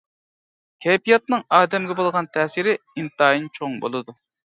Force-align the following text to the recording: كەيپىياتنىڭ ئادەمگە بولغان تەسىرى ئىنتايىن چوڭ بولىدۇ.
كەيپىياتنىڭ 0.85 1.43
ئادەمگە 1.57 1.97
بولغان 1.99 2.29
تەسىرى 2.37 2.73
ئىنتايىن 2.97 3.47
چوڭ 3.59 3.77
بولىدۇ. 3.85 4.17